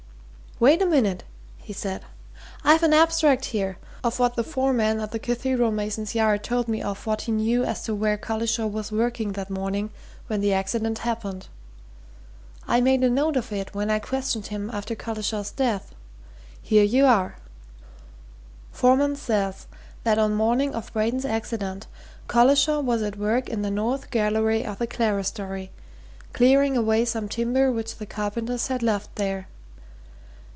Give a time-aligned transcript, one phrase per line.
[0.63, 1.23] "Wait a minute,"
[1.57, 2.03] he said.
[2.63, 6.83] "I've an abstract here of what the foreman at the Cathedral mason's yard told me
[6.83, 9.89] of what he knew as to where Collishaw was working that morning
[10.27, 11.47] when the accident happened
[12.67, 15.95] I made a note of it when I questioned him after Collishaw's death.
[16.61, 17.37] Here you are:
[18.71, 19.65] 'Foreman says
[20.03, 21.87] that on morning of Braden's accident,
[22.27, 25.71] Collishaw was at work in the north gallery of the clerestory,
[26.33, 29.47] clearing away some timber which the carpenters had left there.